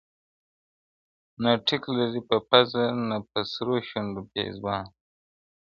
[1.43, 4.83] نه ټیک لري په پزه، نه پر سرو شونډو پېزوان!.